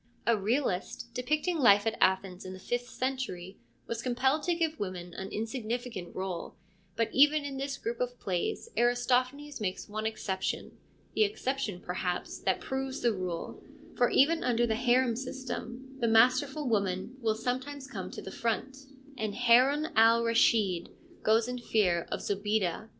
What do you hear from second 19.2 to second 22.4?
Haroun al Raschid goes in fear of